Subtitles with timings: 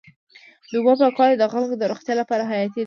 [0.69, 2.79] د اوبو پاکوالی د خلکو د روغتیا لپاره حیاتي دی.